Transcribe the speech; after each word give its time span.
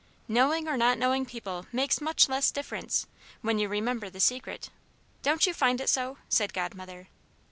"Knowing 0.27 0.67
or 0.67 0.77
not 0.77 0.97
knowing 0.97 1.27
people 1.27 1.67
makes 1.71 2.01
much 2.01 2.27
less 2.27 2.49
difference 2.49 3.05
when 3.43 3.59
you 3.59 3.67
remember 3.69 4.09
the 4.09 4.19
Secret. 4.19 4.71
Don't 5.21 5.45
you 5.45 5.53
find 5.53 5.79
it 5.79 5.89
so?" 5.89 6.17
said 6.27 6.53
Godmother. 6.53 7.07